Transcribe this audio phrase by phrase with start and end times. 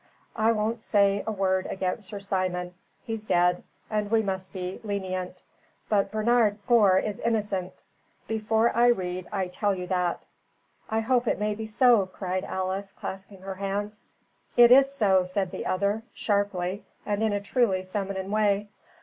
[0.35, 2.73] I won't say a word against Sir Simon.
[3.03, 5.43] He's dead, and we must be lenient.
[5.89, 7.83] But Bernard Gore is innocent.
[8.27, 10.25] Before I read I tell you that."
[10.89, 14.03] "I hope it may be so," cried Alice, clasping her hands.
[14.57, 18.69] "It is so," said the other, sharply and in a truly feminine way.